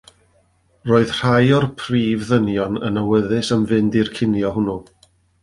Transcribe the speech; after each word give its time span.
Roedd 0.91 1.11
rhai 1.17 1.51
o'r 1.57 1.67
prif 1.81 2.23
ddynion 2.31 2.81
yn 2.89 2.99
awyddus 3.03 3.53
am 3.59 3.69
fynd 3.75 4.01
i'r 4.01 4.11
cinio 4.19 4.53
hwnnw. 4.59 4.81